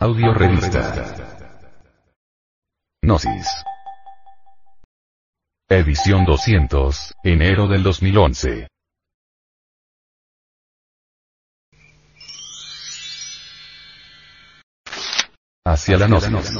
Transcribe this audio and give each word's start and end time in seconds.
Audio 0.00 0.32
revista. 0.32 0.94
Gnosis. 3.02 3.64
Edición 5.68 6.24
200, 6.24 7.14
enero 7.24 7.66
del 7.66 7.82
2011. 7.82 8.68
Hacia 15.64 15.96
la 15.96 16.06
Gnosis. 16.06 16.56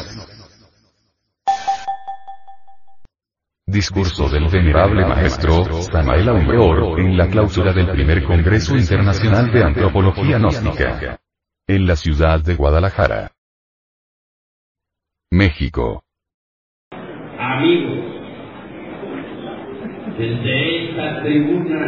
Discurso 3.68 4.28
del 4.28 4.48
venerable 4.48 5.06
maestro 5.06 5.80
Samael 5.80 6.28
Aumeor 6.28 6.98
en 6.98 7.16
la 7.16 7.28
clausura 7.28 7.72
del 7.72 7.88
primer 7.92 8.24
Congreso 8.24 8.76
Internacional 8.76 9.52
de 9.52 9.62
Antropología 9.62 10.38
Gnóstica. 10.38 11.20
En 11.70 11.86
la 11.86 11.96
ciudad 11.96 12.42
de 12.42 12.54
Guadalajara. 12.54 13.32
México. 15.30 16.02
Amigos, 17.38 17.98
desde 20.16 20.84
esta 20.86 21.22
tribuna, 21.22 21.80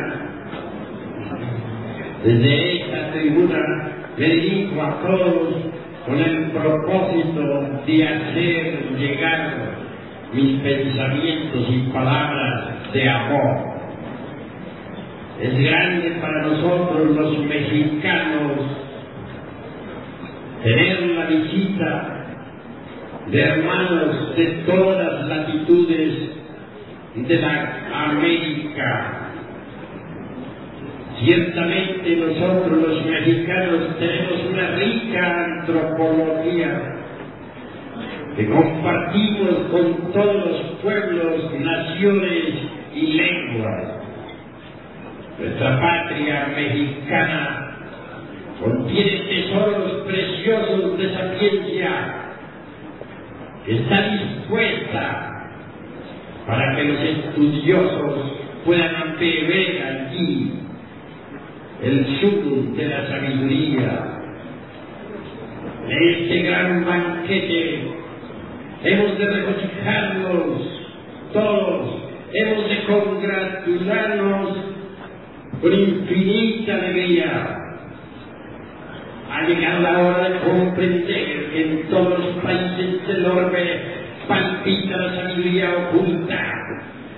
desde 2.23 2.83
esta 2.83 3.13
tribuna 3.13 4.13
me 4.19 4.27
dirijo 4.27 4.83
a 4.83 5.01
todos 5.01 5.55
con 6.05 6.19
el 6.19 6.51
propósito 6.51 7.41
de 7.87 8.07
hacer 8.07 8.99
llegar 8.99 9.79
mis 10.35 10.61
pensamientos 10.61 11.67
y 11.71 11.91
palabras 11.91 12.93
de 12.93 13.09
amor. 13.09 13.81
Es 15.41 15.59
grande 15.59 16.11
para 16.21 16.49
nosotros 16.49 17.17
los 17.17 17.39
mexicanos 17.47 18.90
tener 20.63 21.03
la 21.03 21.27
visita 21.27 22.21
de 23.31 23.41
hermanos 23.41 24.37
de 24.37 24.47
todas 24.67 25.29
latitudes 25.29 26.31
de 27.15 27.37
la 27.37 28.09
América. 28.11 29.17
Ciertamente 31.25 32.17
nosotros 32.17 32.79
los 32.79 33.07
mexicanos 33.07 33.99
tenemos 33.99 34.45
una 34.51 34.67
rica 34.77 35.45
antropología 35.45 36.97
que 38.37 38.49
compartimos 38.49 39.51
con 39.71 40.13
todos 40.13 40.51
los 40.51 40.61
pueblos, 40.83 41.61
naciones 41.61 42.45
y 42.95 43.13
lenguas. 43.13 43.85
Nuestra 45.39 45.81
patria 45.81 46.53
mexicana 46.55 47.70
contiene 48.61 49.21
tesoros 49.21 50.03
preciosos 50.07 50.99
de 50.99 51.15
sapiencia 51.15 52.21
está 53.67 54.11
dispuesta 54.11 55.51
para 56.47 56.77
que 56.77 56.85
los 56.85 57.01
estudiosos 57.01 58.33
puedan 58.65 59.17
beber 59.19 59.83
allí 59.83 60.53
el 61.83 62.07
sumo 62.21 62.77
de 62.77 62.89
la 62.89 63.07
sabiduría. 63.07 64.17
En 65.89 66.09
este 66.09 66.43
gran 66.43 66.85
banquete. 66.85 67.95
Hemos 68.83 69.19
de 69.19 69.27
regocijarnos 69.27 70.81
todos, 71.33 72.03
hemos 72.33 72.69
de 72.69 72.85
congratularnos 72.85 74.57
con 75.61 75.73
infinita 75.73 76.75
alegría 76.75 77.60
ha 79.41 79.47
llegado 79.47 79.81
la 79.81 79.99
hora 79.99 80.29
de 80.29 80.39
comprender 80.41 81.51
que 81.51 81.63
en 81.63 81.89
todos 81.89 82.19
los 82.19 82.45
países 82.45 83.07
del 83.07 83.25
orbe 83.25 83.81
palpita 84.29 84.97
la 84.99 85.17
sabiduría 85.17 85.71
oculta. 85.79 86.39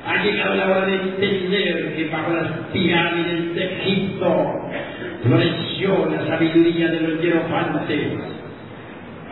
Ha 0.06 0.22
llegado 0.22 0.54
la 0.54 0.66
hora 0.66 0.86
de 0.86 0.94
entender 0.94 1.96
que 1.96 2.08
bajo 2.12 2.32
las 2.32 2.48
pirámides 2.72 3.54
de 3.54 3.64
Egipto 3.64 4.70
floreció 5.24 6.10
la 6.10 6.26
sabiduría 6.26 6.88
de 6.90 7.00
los 7.00 7.20
hierofantes. 7.20 8.00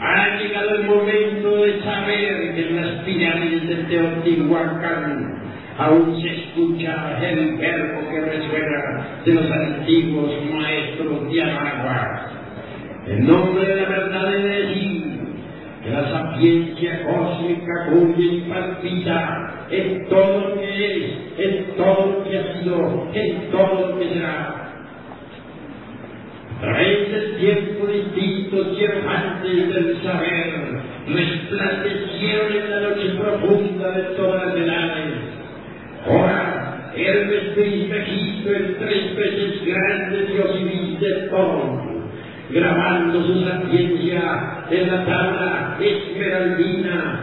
Ha 0.01 0.39
llegado 0.39 0.77
el 0.77 0.85
momento 0.87 1.57
de 1.65 1.81
saber 1.83 2.55
que 2.55 2.69
en 2.69 2.77
las 2.77 3.05
pirámides 3.05 3.69
de 3.69 3.75
Teotihuacán 3.85 5.43
aún 5.79 6.21
se 6.21 6.29
escucha 6.29 7.19
el 7.23 7.57
verbo 7.57 8.11
que 8.11 8.21
resuena 8.21 9.07
de 9.25 9.35
los 9.35 9.51
antiguos 9.51 10.33
maestros 10.53 11.33
de 11.33 11.43
Aragua. 11.43 12.30
En 13.07 13.27
nombre 13.27 13.67
de 13.67 13.77
la 13.77 13.89
verdad 13.89 14.35
he 14.35 14.39
de 14.39 14.67
decir 14.67 15.21
que 15.83 15.91
la 15.91 16.11
sapiencia 16.11 17.03
cósmica 17.05 17.87
cuya 17.89 18.33
y 18.33 18.41
palpita 18.43 19.67
en 19.71 20.09
todo 20.09 20.41
lo 20.41 20.61
que 20.61 20.97
es, 20.97 21.13
en 21.39 21.77
todo 21.77 22.07
lo 22.07 22.25
que 22.25 22.39
ha 22.39 22.53
sido, 22.53 23.09
en 23.15 23.51
todo 23.51 23.89
lo 23.89 23.99
que 23.99 24.09
será. 24.11 24.57
A 26.57 26.61
través 26.61 27.11
del 27.11 27.37
tiempo 27.39 27.87
distintos 27.87 28.79
hierofantes 28.79 29.75
del 29.75 30.03
saber 30.03 30.83
resplandecieron 31.09 32.53
en 32.53 32.71
la 32.71 32.81
noche 32.81 33.15
profunda 33.19 33.91
de 33.93 34.03
todas 34.15 34.47
las 34.47 34.57
edades. 34.57 35.15
Ahora, 36.07 36.93
Hermes 36.95 37.55
Trismegisto, 37.55 38.51
el 38.51 38.77
tres 38.77 39.17
veces 39.17 39.65
grande 39.65 40.27
Dios 40.27 40.51
y 40.61 40.97
de 40.97 41.13
todo 41.31 41.90
grabando 42.53 43.25
su 43.25 43.45
sapiencia 43.45 44.65
en 44.71 44.87
la 44.89 45.05
tabla 45.05 45.79
esmeraldina. 45.81 47.21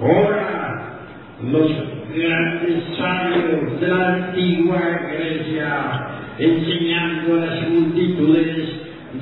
Ahora, 0.00 0.98
los 1.42 1.70
grandes 2.14 2.84
sabios 2.96 3.80
de 3.80 3.88
la 3.88 4.14
antigua 4.14 4.80
Grecia, 5.12 6.06
enseñando 6.38 7.34
a 7.34 7.46
las 7.46 7.68
multitudes 7.68 8.68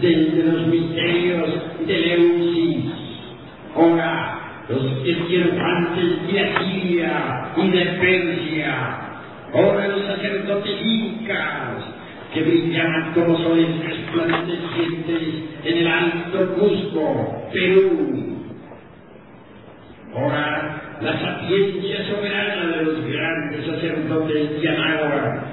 desde 0.01 0.43
los 0.45 0.67
misterios 0.67 1.51
de 1.87 1.99
Leucis. 1.99 2.85
Ahora, 3.75 4.37
los 4.69 4.85
esquirofantes 5.07 6.27
de 6.27 6.41
Asiria 6.41 7.53
y 7.57 7.71
de 7.71 7.85
Persia. 8.01 9.07
Ahora 9.55 9.89
los 9.89 10.07
sacerdotes 10.07 10.77
incas, 10.83 11.85
que 12.37 12.43
brillaban 12.43 13.15
como 13.15 13.39
soles 13.39 13.83
resplandecientes 13.83 15.23
en 15.65 15.79
el 15.79 15.89
alto 15.89 16.55
Cusco, 16.57 17.49
Perú. 17.51 18.37
Ahora, 20.15 20.99
la 21.01 21.19
sapiencia 21.19 22.05
soberana 22.05 22.77
de 22.77 22.85
los 22.85 23.07
grandes 23.07 23.67
sacerdotes 23.67 24.61
de 24.61 24.69
Anáhuac, 24.69 25.45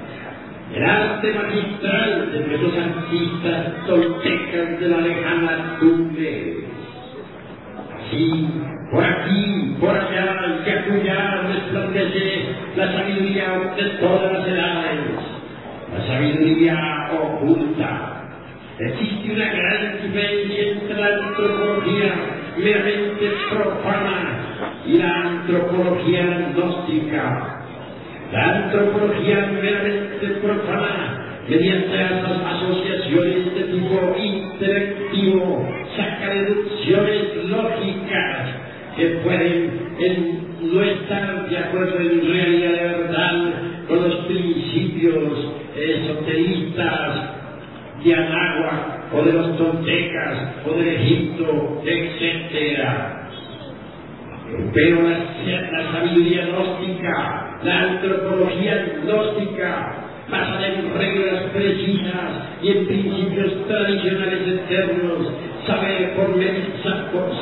el 0.74 0.84
arte 0.84 1.32
magistral 1.32 2.32
de 2.32 2.40
nuestros 2.40 2.74
artistas 2.76 3.86
toltecas 3.86 4.80
de 4.80 4.88
la 4.88 5.00
lejana 5.00 5.78
Tumbes. 5.80 6.56
Así, 7.96 8.46
por 8.92 9.04
aquí, 9.04 9.76
por 9.80 9.88
allá 9.88 10.60
y 10.66 10.70
acullá 10.70 11.42
resplandece 11.48 12.44
la 12.76 12.92
sabiduría 12.92 13.72
de 13.74 13.84
todas 14.00 14.32
las 14.34 14.46
edades 14.46 15.33
la 15.94 16.06
sabiduría 16.06 17.08
oculta. 17.12 18.10
Existe 18.78 19.32
una 19.32 19.52
gran 19.52 20.02
diferencia 20.02 20.72
entre 20.72 21.00
la 21.00 21.06
antropología 21.06 22.14
meramente 22.58 23.30
profana 23.50 24.38
y 24.86 24.98
la 24.98 25.22
antropología 25.22 26.50
gnóstica. 26.54 27.60
La 28.32 28.56
antropología 28.56 29.52
meramente 29.62 30.26
profana, 30.42 31.42
mediante 31.48 31.96
las 31.96 32.24
asociaciones 32.24 33.54
de 33.54 33.62
tipo 33.62 34.16
intelectivo, 34.18 35.68
saca 35.96 36.34
deducciones 36.34 37.44
lógicas 37.48 38.38
que 38.96 39.06
pueden 39.22 39.84
no 40.62 40.82
estar 40.82 41.48
de 41.48 41.58
acuerdo 41.58 41.98
en 42.00 42.32
realidad 42.32 42.70
verdad 42.72 43.52
con 43.88 44.02
los 44.02 44.14
principios 44.26 45.53
esoteristas 45.76 47.34
de 48.04 48.14
Anáhuac 48.14 49.14
o 49.14 49.22
de 49.22 49.32
los 49.32 49.56
toltecas 49.56 50.38
o 50.66 50.72
del 50.72 50.88
Egipto, 50.88 51.82
etc. 51.84 52.88
Pero 54.72 55.02
la, 55.02 55.18
la 55.70 55.92
sabiduría 55.92 56.46
gnóstica, 56.46 57.58
la 57.62 57.80
antropología 57.80 58.86
gnóstica, 59.04 59.94
basada 60.30 60.66
en 60.68 60.94
reglas 60.94 61.42
precisas 61.52 62.30
y 62.62 62.68
en 62.70 62.86
principios 62.86 63.66
tradicionales 63.66 64.48
eternos, 64.48 65.32
sabe, 65.66 66.12
por, 66.16 66.34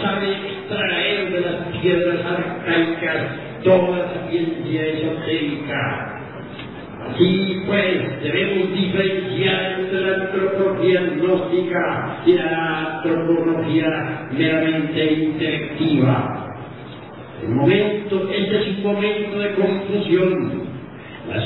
sabe 0.01 0.33
extraer 0.33 1.33
de 1.33 1.41
las 1.41 1.81
piedras 1.81 2.21
arcaicas 2.25 3.27
toda 3.63 3.99
la 3.99 4.29
ciencia 4.29 4.87
esotérica 4.87 6.12
Así 7.09 7.63
pues, 7.67 8.23
debemos 8.23 8.75
diferenciar 8.75 9.81
entre 9.81 10.01
la 10.01 10.15
antropología 10.25 11.01
gnóstica 11.17 12.23
y 12.27 12.33
la 12.35 12.97
antropología 12.97 14.29
meramente 14.33 15.13
intelectiva. 15.13 16.47
El 17.43 17.49
momento, 17.51 18.31
este 18.33 18.57
es 18.57 18.69
un 18.79 18.83
momento 18.85 19.39
de 19.39 19.55
confusión. 19.55 20.63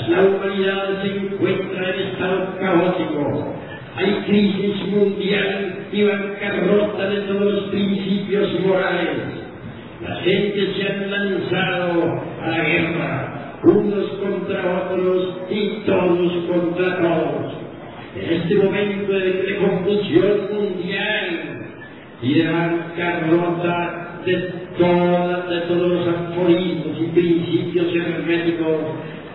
La 0.09 0.23
humanidad 0.23 1.03
se 1.03 1.09
encuentra 1.09 1.91
en 1.91 2.01
estado 2.09 2.59
caótico. 2.59 3.55
Hay 3.97 4.25
crisis 4.27 4.87
mundial 4.89 5.87
y 5.93 6.03
bancarrota 6.03 7.09
de 7.09 7.21
todos 7.23 7.53
los 7.53 7.65
principios 7.71 8.61
morales. 8.61 9.09
La 10.07 10.17
gente 10.17 10.75
se 10.75 10.87
ha 10.87 11.07
lanzado 11.07 12.23
a 12.43 12.49
la 12.49 12.63
guerra, 12.63 13.36
unos 13.63 14.07
contra 14.21 14.85
otros 14.85 15.39
y 15.51 15.83
todos 15.87 16.33
contra 16.49 16.99
todos. 16.99 17.53
En 18.17 18.33
este 18.33 18.55
momento 18.57 19.13
de, 19.13 19.57
confusión 19.57 20.49
mundial 20.53 21.67
y 22.23 22.35
de 22.35 22.51
bancarrota 22.51 24.21
de, 24.25 24.67
todos 24.79 25.89
los 25.91 26.09
aforismos 26.09 26.99
y 27.01 27.07
principios 27.13 27.95
herméticos, 27.95 28.77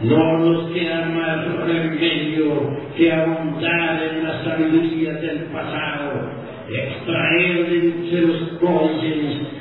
no 0.01 0.37
nos 0.39 0.71
queda 0.71 1.05
más 1.05 1.65
remedio 1.67 2.75
que 2.97 3.11
ahondar 3.11 4.03
en 4.03 4.23
la 4.23 4.43
sabiduría 4.43 5.13
del 5.13 5.43
pasado, 5.45 6.29
extraer 6.69 7.69
de 7.69 8.21
los 8.21 8.41
códices 8.59 9.60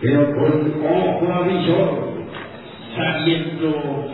pero 0.00 0.32
con 0.34 0.72
ojo 0.82 1.32
avisor, 1.32 2.10
sabiendo, 2.96 4.08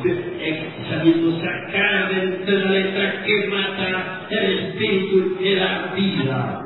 sabiendo 0.90 1.40
sacar 1.40 2.10
de 2.10 2.52
la 2.52 2.70
letra 2.70 3.24
que 3.24 3.48
mata 3.48 4.26
el 4.30 4.58
espíritu 4.58 5.36
que 5.38 5.56
da 5.56 5.94
vida. 5.96 6.62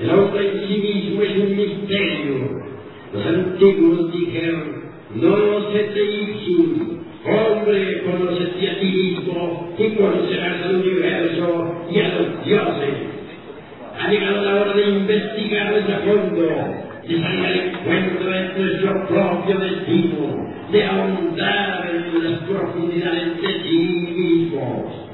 El 0.00 0.10
hombre 0.10 0.50
en 0.50 0.68
sí 0.68 0.76
mismo 0.78 1.22
es 1.22 1.36
un 1.36 1.56
misterio. 1.56 2.66
Los 3.12 3.26
antiguos 3.26 4.12
dijeron, 4.12 4.82
no 5.14 5.36
te 5.68 6.04
ipsum, 6.04 6.96
Hombre, 7.26 8.02
conocete 8.04 8.70
a 8.70 8.78
ti 8.78 8.86
mismo 8.86 9.74
y 9.76 9.88
conocerás 9.96 10.62
al 10.62 10.76
universo 10.76 11.86
y 11.90 11.98
a 11.98 12.08
los 12.14 12.44
dioses. 12.44 12.94
Ha 13.98 14.10
llegado 14.12 14.42
la 14.44 14.60
hora 14.60 14.72
de 14.74 14.88
investigar 14.90 15.74
a 15.74 15.98
fondo, 16.06 16.85
salir 17.14 17.46
al 17.46 17.56
encuentro 17.56 18.30
de 18.30 18.52
nuestro 18.56 19.06
propio 19.06 19.58
destino, 19.58 20.50
de 20.72 20.84
ahondar 20.84 21.90
en 21.90 22.24
las 22.24 22.40
profundidades 22.40 23.40
de 23.40 23.62
sí 23.62 24.14
mismos. 24.16 25.06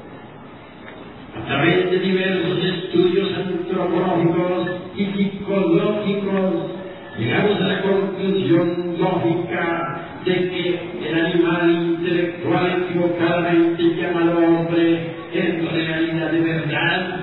A 1.35 1.45
través 1.45 1.91
de 1.91 1.99
diversos 1.99 2.63
estudios 2.63 3.29
antropológicos 3.37 4.67
y 4.95 5.05
psicológicos, 5.05 6.71
llegamos 7.17 7.61
a 7.61 7.67
la 7.67 7.81
conclusión 7.81 8.95
lógica 8.99 10.21
de 10.25 10.33
que 10.33 11.09
el 11.09 11.25
animal 11.25 11.69
intelectual 11.69 12.83
equivocadamente 12.83 13.83
llamado 13.95 14.37
hombre 14.37 15.15
en 15.33 15.67
realidad 15.67 16.31
de 16.31 16.39
verdad 16.39 17.19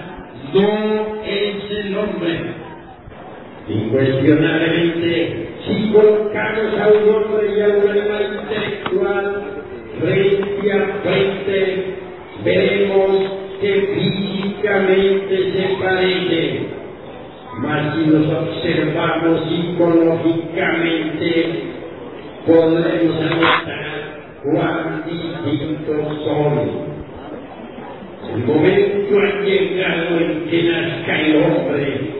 es 0.54 0.60
el. 0.60 0.89
Incuestionablemente, 3.70 5.46
si 5.64 5.92
colocamos 5.92 6.74
a 6.80 6.88
un 6.88 7.08
hombre 7.14 7.54
y 7.56 7.60
a 7.60 7.68
un 7.68 7.88
animal 7.88 8.24
intelectual 8.42 9.26
frente 10.00 10.72
a 10.72 10.74
frente, 11.04 11.58
veremos 12.44 13.10
que 13.60 13.72
físicamente 13.94 15.34
se 15.52 15.62
parecen. 15.80 16.80
Mas 17.58 17.94
si 17.94 18.02
nos 18.10 18.26
observamos 18.26 19.34
psicológicamente, 19.48 21.30
podremos 22.46 23.16
anotar 23.20 23.86
cuán 24.42 25.04
distintos 25.06 26.04
son. 26.24 26.54
El 28.34 28.40
momento 28.44 29.18
ha 29.20 29.30
llegado 29.44 30.18
en 30.18 30.30
que 30.48 30.58
nazca 30.64 31.20
el 31.20 31.36
hombre 31.36 32.19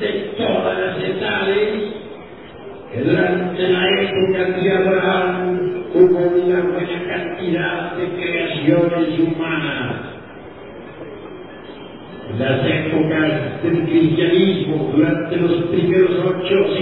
de 0.00 0.34
todas 0.36 0.78
las 0.78 0.98
edades, 0.98 1.94
que 2.92 3.00
durante 3.02 3.68
la 3.68 3.90
época 4.02 4.60
de 4.60 4.72
Abraham 4.72 5.84
hubo 5.94 6.18
una 6.18 6.60
buena 6.62 7.04
cantidad 7.06 7.92
de 7.96 8.08
creaciones 8.08 9.18
humanas. 9.18 9.96
Las 12.38 12.66
épocas 12.66 13.62
del 13.62 13.84
cristianismo, 13.84 14.92
durante 14.96 15.36
los 15.36 15.52
primeros 15.66 16.10
ocho 16.24 16.73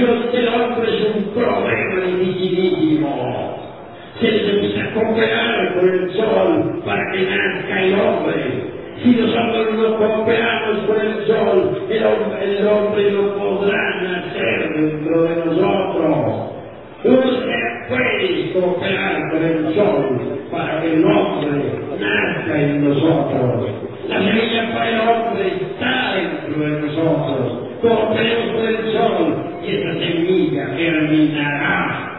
Creación 0.00 0.32
del 0.32 0.48
hombre 0.48 0.96
es 0.96 1.14
un 1.14 1.24
problema 1.34 2.06
dificilísimo. 2.06 3.56
Se 4.18 4.30
necesita 4.30 4.94
cooperar 4.94 5.74
con 5.74 5.88
el 5.88 6.10
sol 6.12 6.82
para 6.86 7.12
que 7.12 7.26
nazca 7.26 7.82
el 7.82 7.94
hombre. 7.94 8.64
Si 9.02 9.10
nosotros 9.10 9.74
no 9.74 9.96
cooperamos 9.98 10.78
con 10.86 11.00
el 11.00 11.26
sol, 11.26 11.86
el 11.90 12.66
hombre, 12.66 13.10
no 13.12 13.34
podrá 13.36 14.00
nacer 14.00 14.74
dentro 14.74 15.22
de 15.22 15.36
nosotros. 15.44 16.50
Usted 17.04 17.88
puede 17.88 18.52
cooperar 18.54 19.30
con 19.30 19.44
el 19.44 19.74
sol 19.74 20.38
para 20.50 20.80
que 20.80 20.94
el 20.94 21.04
hombre 21.04 21.74
nazca 22.00 22.60
en 22.60 22.88
nosotros. 22.88 23.68
La 24.08 24.18
semilla 24.18 24.72
para 24.72 24.90
el 24.90 25.00
hombre 25.00 25.46
está 25.60 26.14
dentro 26.14 26.64
de 26.64 26.80
nosotros. 26.80 27.60
Esa 29.64 29.98
semilla 29.98 30.66
germinará 30.76 32.10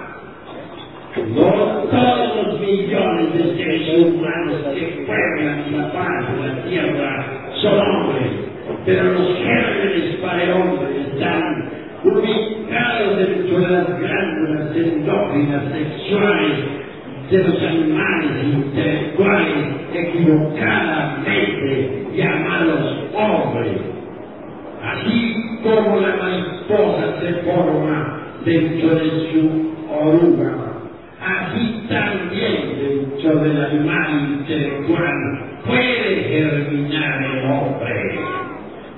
no 1.18 1.52
todos 1.92 2.36
los 2.38 2.62
millones 2.62 3.34
de 3.34 3.44
seres 3.58 4.00
humanos 4.00 4.62
que 4.74 5.04
pueblan 5.06 5.66
la 5.72 5.92
paz 5.92 6.26
de 6.32 6.38
la 6.48 6.54
tierra 6.64 7.12
son 7.62 7.80
hombres, 7.80 8.32
pero 8.86 9.04
los 9.12 9.38
gérmenes 9.38 10.16
para 10.22 10.42
el 10.44 10.52
hombre 10.52 11.02
están 11.02 11.70
ubicados 12.06 13.18
dentro 13.18 13.60
de 13.60 13.68
las 13.68 14.00
glándulas 14.00 14.74
endócrinas 14.76 15.64
sexuales 15.74 16.60
de 17.30 17.44
los 17.44 17.62
animales 17.62 18.44
intelectuales 18.44 19.68
equivocadamente 19.94 22.08
llamados 22.16 23.04
hombres. 23.14 23.82
Así 24.82 25.36
como 25.62 26.00
la 26.00 26.16
mariposa 26.72 27.22
se 27.22 27.34
forma 27.44 28.22
dentro 28.46 28.96
de 28.96 29.10
su 29.32 29.72
oruga 29.90 30.72
así 31.22 31.84
también 31.88 32.80
dentro 32.80 33.44
del 33.44 33.64
animal 33.64 34.40
intelectual 34.40 35.16
puede 35.66 36.24
germinar 36.24 37.24
el 37.24 37.46
hombre. 37.46 38.20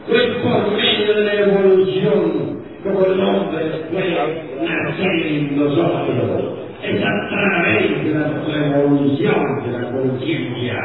Es 0.08 0.36
por 0.42 0.72
medio 0.72 1.16
de 1.16 1.24
la 1.26 1.34
evolución 1.34 2.64
como 2.84 3.06
el 3.06 3.20
hombre 3.20 3.66
puede 3.92 4.66
nacer 4.66 5.28
en 5.28 5.58
nosotros. 5.58 6.60
Es 6.82 7.02
a 7.02 7.30
través 7.30 8.04
de 8.04 8.14
la 8.14 8.28
revolución 8.46 9.64
de 9.66 9.72
la 9.72 9.92
conciencia. 9.92 10.80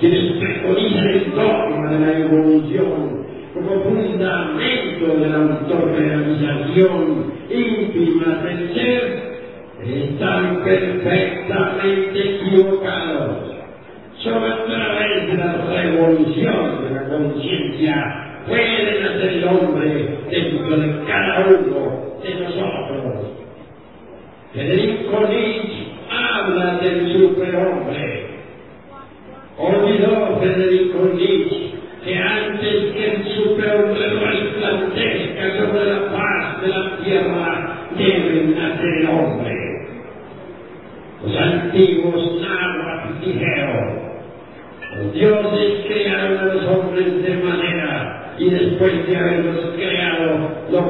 Quienes 0.00 0.32
preconizan 0.32 1.08
el 1.08 1.30
dogma 1.32 1.90
de 1.90 1.98
la 1.98 2.18
evolución 2.18 3.15
como 3.56 3.80
fundamento 3.84 5.16
de 5.16 5.28
la 5.30 5.36
autorrealización 5.36 7.32
íntima 7.48 8.42
del 8.42 8.74
ser 8.74 9.26
están 9.82 10.62
perfectamente 10.62 12.34
equivocados. 12.34 13.54
Solo 14.18 14.46
a 14.46 14.64
través 14.66 15.26
de 15.28 15.34
la 15.38 15.52
revolución 15.70 16.84
de 16.84 16.90
la 16.90 17.08
conciencia 17.08 18.42
puede 18.46 19.00
nacer 19.00 19.30
el 19.30 19.44
hombre 19.48 20.18
dentro 20.30 20.76
de 20.76 21.04
cada 21.06 21.46
uno 21.46 22.20
de 22.22 22.34
nosotros. 22.34 23.26
Federico 24.52 25.28
Nietzsche 25.30 25.86
habla 26.10 26.78
del 26.82 27.12
superhombre. 27.12 28.26
Olvidó 29.58 30.40
Federico 30.40 31.10
Nietzsche 31.14 31.66
que 32.06 32.16
antes 32.16 32.92
que 32.92 33.04
el 33.04 33.24
superhombre 33.34 34.08
resplandezca 34.08 35.56
sobre 35.58 35.86
la 35.86 36.12
paz 36.12 36.62
de 36.62 36.68
la 36.68 36.98
tierra, 36.98 37.88
debe 37.98 38.44
nacer 38.54 38.86
el 39.00 39.08
hombre. 39.08 39.54
Los 41.24 41.36
antiguos 41.36 42.40
náhuatl 42.40 43.26
dijeron, 43.26 43.98
los 44.96 45.12
dioses 45.14 45.84
crearon 45.88 46.38
a 46.38 46.44
los 46.54 46.64
hombres 46.68 47.22
de 47.24 47.34
manera 47.42 48.34
y 48.38 48.50
después 48.50 49.04
de 49.08 49.16
haberlos 49.16 49.74
creado, 49.74 50.50
los 50.70 50.84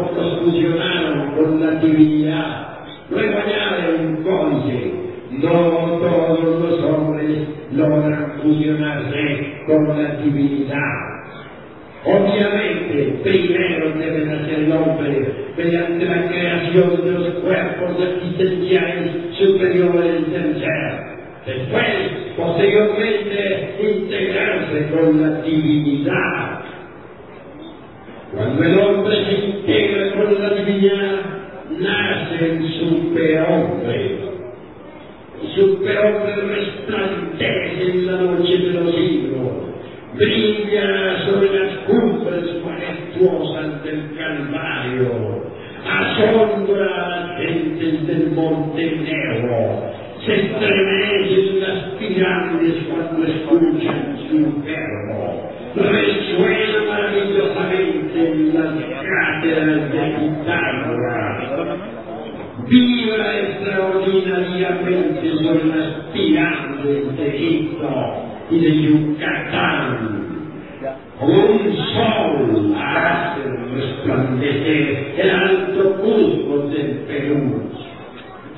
fusionaron 0.47 1.33
con 1.35 1.61
la 1.61 1.81
divinidad. 1.81 2.69
Luego 3.11 3.39
añade 3.39 4.05
un 4.05 4.23
códice, 4.23 4.93
no 5.31 5.99
todos 5.99 6.61
los 6.61 6.85
hombres 6.85 7.49
logran 7.73 8.41
fusionarse 8.43 9.63
con 9.67 9.89
la 9.89 10.17
divinidad. 10.23 11.17
Obviamente, 12.05 13.19
primero 13.25 13.91
debe 13.99 14.27
nacer 14.27 14.61
el 14.61 14.73
hombre 14.73 15.29
mediante 15.57 16.05
la 16.05 16.29
creación 16.29 17.05
de 17.05 17.11
los 17.11 17.29
cuerpos 17.43 17.97
existenciales 18.01 19.37
superiores 19.37 20.31
del 20.31 20.61
ser. 20.61 21.17
Después, 21.47 21.95
posteriormente, 22.37 23.77
integrarse 23.81 24.89
con 24.91 25.21
la 25.21 25.43
divinidad. 25.43 26.61
Cuando 28.33 28.63
el 28.63 28.79
hombre 28.79 29.17
se 29.27 29.77
integra 30.27 30.35
con 30.35 30.43
la 30.43 30.51
divinidad, 30.51 31.21
nace 31.79 32.45
el 32.45 32.73
superhombre. 32.81 34.19
El 35.43 35.55
superhombre 35.55 36.35
resplandece 36.37 37.91
en 37.91 38.07
la 38.07 38.13
noche 38.13 38.59
de 38.59 38.71
los 38.73 38.95
siglos 38.95 39.67
brilla 40.17 41.27
sobre 41.27 41.59
las 41.59 41.79
cumbres 41.81 42.45
majestuosas 42.65 43.85
del 43.85 44.17
Calvario, 44.17 45.43
asombra 45.85 46.87
a 46.87 47.09
las 47.09 47.39
gentes 47.39 48.07
del 48.07 48.31
Monte 48.31 48.83
Negro, 48.83 49.93
se 50.25 50.35
estremecen 50.37 51.61
las 51.61 51.79
pirámides 51.99 52.85
cuando 52.89 53.27
escuchan 53.27 54.17
su 54.29 54.63
verbo, 54.63 55.51
resuena 55.75 56.85
maravillosamente 56.89 58.06
vibra 62.69 63.41
extraordinariamente 63.43 65.37
sobre 65.39 65.65
las 65.67 65.89
pirámides 66.13 67.17
de 67.17 67.29
Egipto 67.29 67.89
y 68.51 68.61
de 68.61 68.83
Yucatán. 68.83 70.27
Un 71.21 71.77
sol 71.95 72.75
hace 72.77 73.43
resplandecer 73.75 75.15
el 75.19 75.31
alto 75.31 75.97
Cusco 75.97 76.69
del 76.69 76.91
Perú. 77.07 77.71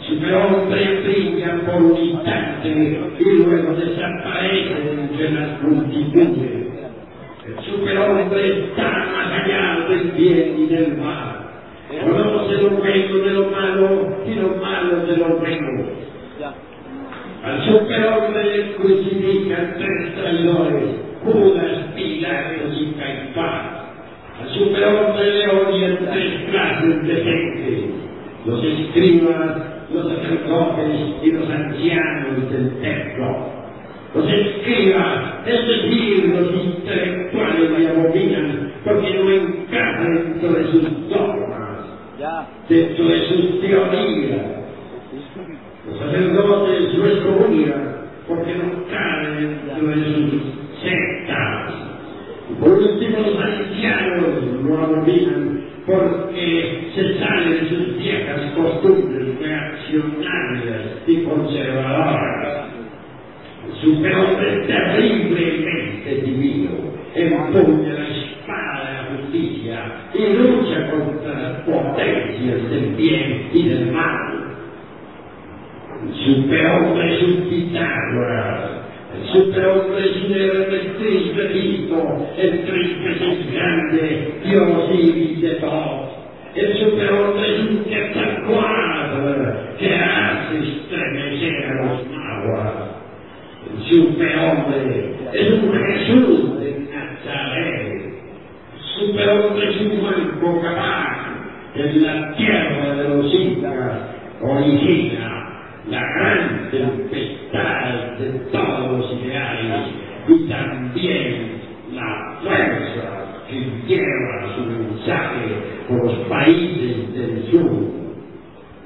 Superhombre 0.08 1.02
brilla 1.02 1.60
por 1.66 1.82
un 1.82 1.96
instante 1.96 2.68
y 3.18 3.42
luego 3.44 3.74
desaparece 3.74 4.92
entre 4.92 5.30
las 5.32 5.62
multitudes. 5.62 6.57
El 7.88 7.94
superhombre 7.94 8.64
está 8.64 8.82
más 8.82 9.32
allá 9.32 9.86
del 9.88 10.10
bien 10.10 10.56
y 10.58 10.66
del 10.66 10.98
mal. 10.98 11.38
Conoce 11.88 12.62
lo 12.62 12.70
bueno 12.70 13.16
de 13.16 13.30
lo 13.30 13.50
malo 13.50 14.16
y 14.26 14.34
lo 14.34 14.48
malo 14.56 15.06
de 15.06 15.16
lo 15.16 15.28
bueno. 15.38 15.84
Al 17.42 17.64
superhombre 17.64 18.44
le 18.44 18.74
crucifican 18.74 19.74
tres 19.78 20.14
traidores, 20.16 20.84
Judas, 21.24 21.78
Pilatos 21.96 22.76
y 22.78 22.92
Caifás. 22.92 23.62
Al 24.42 24.48
superhombre 24.50 25.32
le 25.32 25.48
odian 25.48 25.98
tres 26.12 26.50
clases 26.50 27.02
de 27.04 27.14
gente, 27.14 27.90
los 28.44 28.64
escribas, 28.64 29.56
los 29.94 30.08
sacerdotes 30.08 31.22
y 31.22 31.32
los 31.32 31.48
ancianos 31.48 32.50
del 32.50 32.80
templo. 32.82 33.57
Los 34.18 34.32
escribas, 34.32 35.46
es 35.46 35.66
decir, 35.68 36.34
los 36.34 36.64
intelectuales 36.64 37.70
le 37.70 37.88
abominan 37.88 38.72
porque 38.84 39.14
no 39.14 39.30
encajan 39.30 40.14
dentro 40.14 40.52
de 40.54 40.64
sus 40.72 41.08
dogmas, 41.08 41.86
dentro 42.68 43.04
de 43.06 43.28
sus 43.28 43.60
teorías. 43.60 44.46
Los 45.86 45.98
sacerdotes 46.00 46.98
no 46.98 47.06
es 47.06 47.18
comunidad 47.20 47.96
porque 48.26 48.54
no 48.56 48.84
caben 48.90 49.60
dentro 49.68 49.86
de 49.86 50.04
sus 50.04 50.42
sectas. 50.82 51.74
Y 52.50 52.54
por 52.54 52.70
último, 52.70 53.18
los 53.20 53.40
ancianos 53.40 54.24
lo 54.64 54.78
abominan 54.78 55.60
porque 55.86 56.90
se 56.92 57.18
salen 57.20 57.52
de 57.52 57.68
sus 57.68 57.98
viejas 57.98 58.52
costumbres 58.56 59.38
reaccionarias 59.38 61.02
y 61.06 61.22
conservadoras. 61.22 61.77
El 63.98 64.04
superhombre 64.04 64.66
terriblemente 64.68 66.14
divino 66.24 66.70
empuña 67.16 67.94
la 67.94 68.08
espada 68.08 68.84
de 68.84 68.94
la 68.94 69.04
justicia 69.10 69.76
y 70.14 70.34
lucha 70.34 70.88
contra 70.88 71.32
las 71.34 71.60
potencias 71.62 72.70
del 72.70 72.94
bien 72.94 73.50
y 73.52 73.68
del 73.68 73.90
mal. 73.90 74.54
El 76.04 76.14
superhombre 76.14 77.16
es 77.16 77.22
un 77.24 77.48
Pitágoras. 77.48 78.70
El 79.16 79.32
superhombre 79.32 79.98
es 79.98 80.16
un 80.24 80.32
Hermes 80.32 80.96
Trismegisto, 80.98 82.28
el 82.38 82.64
Trismegisto 82.66 83.52
grande, 83.52 84.34
Dios 84.44 84.90
y 84.94 85.40
de 85.40 85.50
todos. 85.56 86.18
El 86.54 86.78
superhombre 86.78 87.54
es 87.54 87.60
un 87.68 87.84
Quetzalcoatl 87.84 88.98
que 89.78 89.94
hace 89.94 90.58
estremecer 90.58 91.27
a 91.27 91.27
El 93.98 94.04
superhombre, 94.04 95.14
es 95.32 95.50
un 95.50 95.72
Jesús 95.72 96.60
de 96.60 96.88
Nazaret. 96.92 98.14
Superhombre 98.96 100.00
cuerpo 100.00 100.60
capaz 100.60 101.28
en 101.74 102.02
la 102.02 102.36
tierra 102.36 102.94
de 102.94 103.08
los 103.08 103.34
incas 103.34 103.98
origina 104.40 105.48
la 105.90 106.00
gran 106.00 106.70
tempestad 106.70 108.18
de 108.18 108.38
todos 108.52 108.98
los 108.98 109.22
ideales 109.22 109.88
y 110.28 110.48
también 110.48 111.60
la 111.92 112.38
fuerza 112.42 113.44
que 113.48 113.66
lleva 113.88 114.54
su 114.54 114.64
mensaje 114.66 115.46
por 115.88 116.04
los 116.04 116.28
países 116.28 117.14
del 117.14 117.50
sur. 117.50 117.70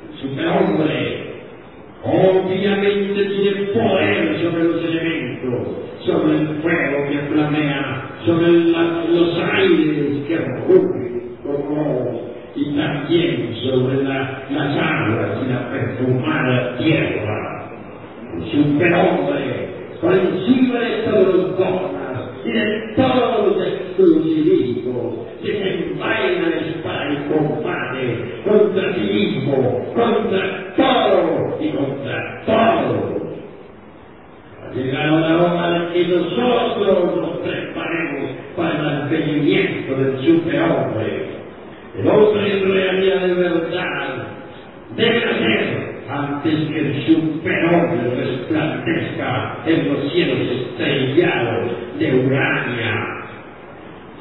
El 0.09 0.19
superhombre 0.21 1.33
obviamente 2.05 3.25
tiene 3.25 3.63
poder 3.73 4.43
sobre 4.43 4.65
los 4.65 4.85
elementos, 4.85 5.69
sobre 6.05 6.39
el 6.39 6.47
fuego 6.61 7.09
que 7.11 7.19
flamea, 7.33 8.11
sobre 8.27 8.53
los 8.53 9.39
aires 9.39 10.27
que 10.27 10.39
rugen 10.67 11.37
como 11.43 12.33
y 12.55 12.77
también 12.77 13.55
sobre 13.63 14.03
las 14.05 14.51
aguas 14.51 15.39
y 15.45 15.53
la 15.53 15.71
perfumada 15.71 16.77
tierra. 16.79 17.71
El 18.37 18.51
superhombre, 18.51 19.69
por 20.01 20.13
encima 20.13 20.81
de 20.81 20.97
todos 21.05 21.35
los 21.35 21.59
dogmas 21.59 22.31
y 22.45 22.51
de 22.51 22.95
todos 22.97 23.57
los 23.57 23.67
exclusivismos, 23.67 25.15
desenvaina 25.43 26.49
la 26.49 26.57
espada 26.57 27.13
y 27.13 27.22
combate 27.33 28.43
contra 28.45 28.95
sí 28.95 29.01
mismo, 29.01 29.87
contra 29.95 30.75
todo 30.77 31.59
y 31.61 31.69
contra 31.71 32.43
todo. 32.47 33.23
Ha 34.63 34.75
llegado 34.75 35.21
la 35.21 35.43
hora 35.43 35.79
de 35.79 35.93
que 35.93 36.09
nosotros 36.09 37.17
nos 37.17 37.37
preparemos 37.39 38.31
para 38.57 38.79
el 38.79 38.87
advenimiento 38.87 39.95
del 39.95 40.19
superhombre 40.25 41.33
el 41.99 42.09
hombre 42.09 42.59
en 42.59 42.73
realidad 42.73 43.21
de 43.21 43.35
verdad 43.35 44.27
debe 44.97 45.21
ser 45.21 45.93
antes 46.09 46.55
que 46.69 46.79
el 46.79 47.05
superhombre 47.05 48.17
resplandezca 48.17 49.59
en 49.67 49.93
los 49.93 50.11
cielos 50.11 50.39
estrellados 50.41 51.71
de 51.99 52.15
Urania. 52.15 52.95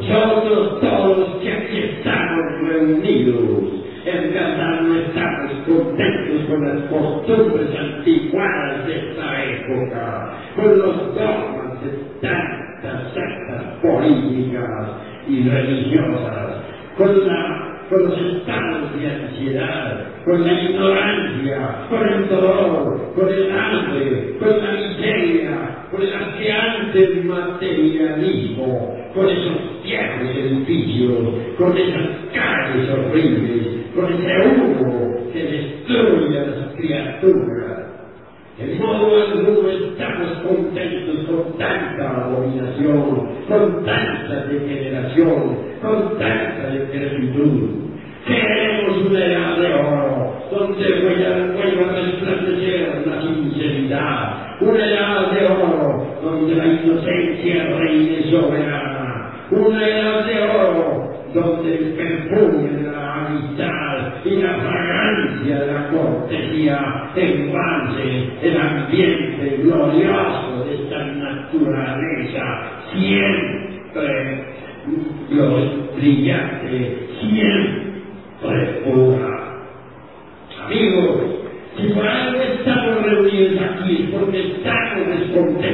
Nosotros 0.01 0.82
todos 0.82 1.41
que 1.41 1.51
aquí 1.53 1.77
estamos 1.77 2.68
reunidos, 2.68 3.86
en 4.06 4.34
verdad 4.34 4.82
no 4.82 4.96
estamos 5.00 5.51
contentos 5.65 6.50
con 6.50 6.68
las 6.68 6.81
costumbres 6.92 7.70
anticuadas 7.78 8.86
de 8.86 9.10
esta 9.10 9.44
época, 9.44 10.34
con 10.56 10.78
los 10.78 11.16
dogmas 11.16 11.82
de 11.84 11.90
tantas 12.22 13.14
sectas 13.14 13.64
políticas 13.82 14.88
y 15.28 15.50
religiosas, 15.50 16.58
con 16.98 17.28
la 17.28 17.72
con 17.92 18.04
los 18.06 18.18
estados 18.18 18.98
de 18.98 19.06
ansiedad, 19.06 20.06
con 20.24 20.42
la 20.42 20.54
ignorancia, 20.64 21.88
con 21.90 22.08
el 22.08 22.30
dolor, 22.30 23.14
con 23.14 23.28
el 23.28 23.52
hambre, 23.52 24.38
con 24.40 24.50
la 24.50 24.72
miseria, 24.72 25.88
con 25.92 26.02
el 26.02 26.14
ansiante 26.14 27.22
materialismo, 27.26 28.98
con 29.14 29.28
esos 29.28 29.84
viejos 29.84 30.36
edificios, 30.38 31.18
con 31.58 31.78
esas 31.78 32.08
calles 32.34 32.90
horribles, 32.90 33.68
con 33.94 34.06
ese 34.06 34.48
humo 34.48 35.32
que 35.34 35.44
destruye 35.44 36.61
a 36.90 37.06
las 37.06 37.16
criaturas. 37.18 37.92
De 38.58 38.76
modo 38.76 39.24
alguno 39.24 39.70
estamos 39.70 40.34
contentos 40.46 41.26
con 41.26 41.58
tanta 41.58 42.26
abominación, 42.26 43.30
con 43.48 43.84
tanta 43.86 44.46
degeneración, 44.46 45.58
con 45.82 46.18
tanta 46.20 46.70
decrepitud. 46.70 47.82
Queremos 48.28 48.98
una 49.08 49.26
edad 49.26 49.58
de 49.58 49.74
oro, 49.74 50.34
donde 50.52 51.02
vuelva 51.02 51.90
a 51.90 51.96
resplandecer 51.96 53.04
la 53.08 53.22
sinceridad, 53.22 54.62
una 54.62 54.86
edad 54.86 55.32
de 55.32 55.46
oro, 55.46 56.05
donde 56.22 56.55
la 56.55 56.66
inocencia 56.66 57.64
reine 57.79 58.29
soberana, 58.29 59.32
una 59.50 59.88
edad 59.88 60.25
de 60.27 60.40
oro, 60.40 61.10
donde 61.34 61.75
el 61.75 61.94
perfume 61.94 62.70
de 62.70 62.92
la 62.92 63.25
amistad 63.25 64.11
y 64.24 64.36
la 64.36 64.53
fragancia 64.53 65.60
de 65.60 65.74
la 65.74 65.88
cortesía 65.90 67.10
envase 67.16 68.29
el 68.44 68.57
ambiente 68.57 69.57
glorioso 69.64 70.64
de 70.66 70.75
esta 70.75 71.03
naturaleza, 71.05 72.44
siempre 72.94 74.46
brillante, 75.96 77.07
siempre 77.20 78.64
pura. 78.86 79.31
Amigos, 80.66 81.22
si 81.77 81.88
por 81.88 82.07
algo 82.07 82.42
estamos 82.42 83.03
reunidos 83.03 83.60
aquí 83.60 84.10
porque 84.12 84.40
estamos 84.40 85.07
descontentos 85.20 85.71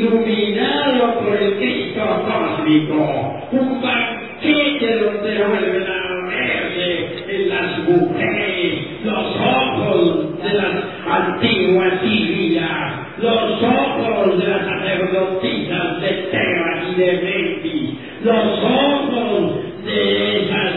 iluminado 0.00 1.20
por 1.20 1.36
el 1.36 1.56
Cristo 1.56 2.02
cósmico, 2.26 3.48
un 3.52 3.80
banquete 3.82 4.96
donde 4.98 5.44
vuelven 5.44 5.86
a 5.86 6.28
verse 6.28 7.24
en 7.28 7.48
las 7.48 7.78
mujeres 7.88 8.86
los 9.04 9.36
ojos 9.36 10.38
de 10.42 10.52
las 10.54 10.84
antiguas 11.08 12.00
Sirias, 12.02 12.92
los 13.18 13.62
ojos 13.62 14.38
de 14.38 14.48
las 14.50 14.66
sacerdotisas 14.66 16.00
de 16.02 16.08
Tebas 16.30 16.84
y 16.92 16.94
de 17.00 17.12
Memphis, 17.22 17.90
los 18.24 18.64
ojos 18.64 19.54
de 19.84 20.42
esas 20.42 20.72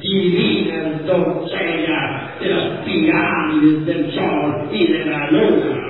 divinas 0.00 1.06
doncellas 1.06 2.22
pirámides 2.84 3.86
del 3.86 4.12
sol 4.12 4.68
y 4.72 4.92
de 4.92 5.04
la 5.06 5.30
luna. 5.30 5.82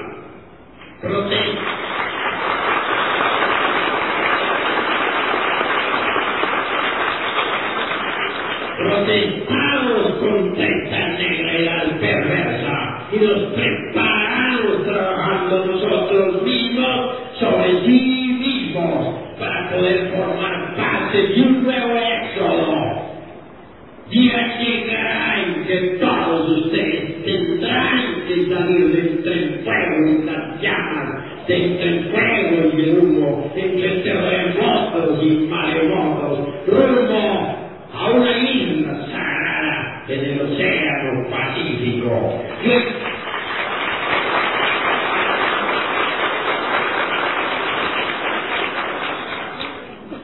Prote- 1.02 1.58
protestamos 8.78 10.12
contra 10.20 10.66
esta 10.66 11.08
negra 11.18 11.98
perversa 12.00 13.08
y 13.12 13.16
nos 13.24 13.42
preparamos 13.54 14.86
nosotros 16.16 16.42
mismos 16.44 17.10
sobre 17.40 17.80
sí 17.86 18.38
mismos 18.40 19.16
para 19.38 19.70
poder 19.70 20.10
formar 20.16 20.76
parte 20.76 21.18
de 21.28 21.42
un 21.42 21.64
nuevo 21.64 21.96
éxodo. 21.96 23.02
Día 24.10 24.58
llegará 24.60 25.42
en 25.42 25.64
que 25.66 25.76
todos 26.00 26.48
ustedes 26.58 27.24
tendrán 27.24 28.22
que 28.28 28.46
salir 28.54 28.86
de 28.92 29.00
entre 29.10 29.32
el 29.34 29.60
fuego 29.64 30.08
y 30.08 30.24
las 30.26 30.62
llamas, 30.62 31.46
de 31.48 31.64
entre 31.64 31.88
el 31.88 32.04
fuego 32.10 32.70
y 32.76 32.82
el 32.82 32.98
humo, 33.00 33.52
entre 33.56 33.88
terremotos 34.02 35.24
y 35.24 35.30
maremotos, 35.50 36.40
rumbo 36.68 37.56
a 37.94 38.10
una 38.12 38.38
isla 38.38 39.06
sagrada 39.12 40.04
en 40.08 40.20
el 40.24 40.40
océano 40.42 41.30
Pacífico. 41.30 42.42
Y- 42.64 43.06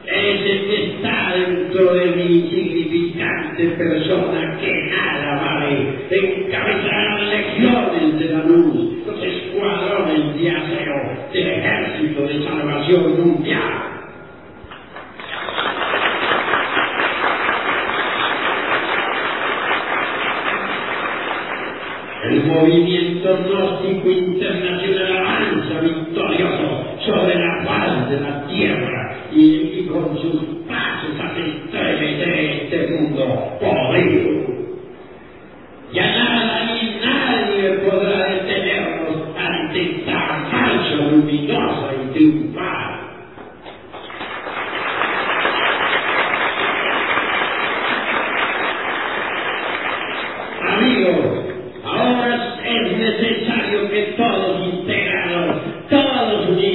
Ese 0.07 0.65
que 0.67 0.85
está 0.95 1.33
dentro 1.35 1.93
de 1.93 2.05
mi 2.15 2.23
insignificante 2.23 3.65
persona 3.77 4.57
que 4.59 4.73
nada 4.91 5.41
vale, 5.41 6.07
encabezará 6.11 7.19
las 7.19 7.29
legiones 7.29 8.19
de 8.19 8.25
la 8.33 8.43
luz, 8.45 9.07
los 9.07 9.23
escuadrones 9.23 10.41
de 10.41 10.51
acero 10.51 11.22
del 11.33 11.47
ejército 11.47 12.27
de 12.27 12.43
salvación 12.43 13.25
mundial. 13.25 13.61
El 22.29 22.43
movimiento 22.45 23.37
gnóstico 23.47 24.09
internacional 24.09 25.17
avanza 25.17 25.81
victorioso 25.81 26.85
sobre 27.05 27.35
la 27.35 27.65
faz 27.65 28.09
de 28.11 28.19
la 28.21 28.47
tierra 28.47 29.17
y, 29.31 29.79
y 29.79 29.87
con 29.91 30.17
sus 30.19 30.42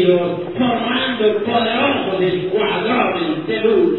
و 0.09 0.19
ترمند 0.59 1.21
و 1.21 1.41
کاران 1.47 1.93
خودش 1.93 2.33
و 2.33 2.59
عذاب 2.59 3.15
دلو 3.49 3.97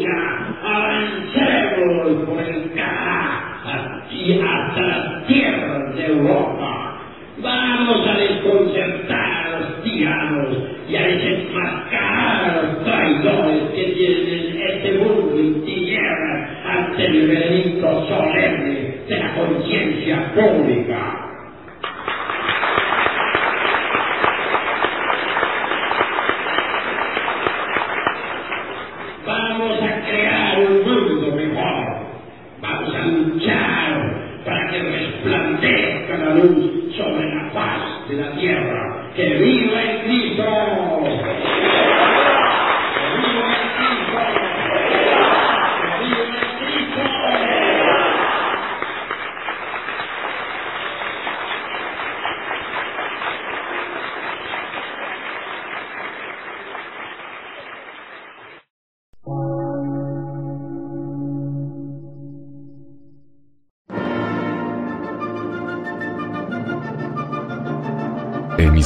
tierra. 39.50 39.80
¡Que 39.80 40.08
viva 40.08 40.59